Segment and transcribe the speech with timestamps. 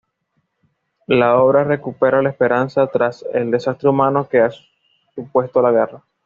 [1.05, 4.49] La obra recupera la esperanza tras el desastre humano que ha
[5.13, 6.01] supuesto la guerra.